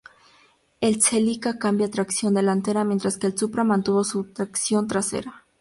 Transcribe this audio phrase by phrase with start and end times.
[0.79, 5.45] El Celica cambia a tracción delantera, mientras que el Supra mantuvo su tracción trasera.